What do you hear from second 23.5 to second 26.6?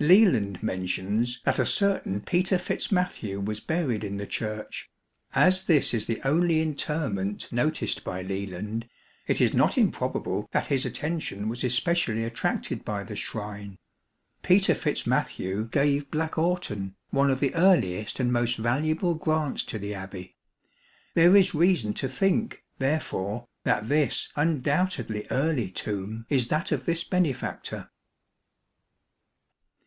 that this undoubtedly early tomb is